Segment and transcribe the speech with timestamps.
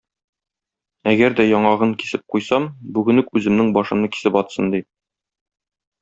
[1.09, 2.65] Әгәр дә яңагын кисеп куйсам,
[2.95, 4.81] бүген үк үземнең башымны кисеп атсын,- ди.